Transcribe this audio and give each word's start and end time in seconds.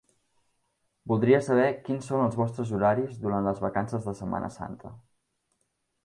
Voldria 1.11 1.41
saber 1.47 1.67
quins 1.89 2.07
són 2.11 2.21
els 2.23 2.37
vostres 2.39 2.71
horaris 2.77 3.19
durant 3.25 3.49
les 3.49 3.61
vacances 3.67 4.07
de 4.09 4.15
Setmana 4.21 4.49
Santa. 4.57 4.93